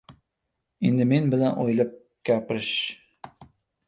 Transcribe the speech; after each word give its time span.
Endi 0.87 1.05
men 1.11 1.27
bilan 1.33 1.59
o‘ylab 1.65 1.91
gapirish! 2.31 2.81